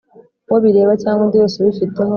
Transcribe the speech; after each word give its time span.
Uwo 0.47 0.57
bireba 0.65 0.93
cyangwa 1.01 1.21
undi 1.25 1.41
wese 1.41 1.55
ubifiteho 1.57 2.09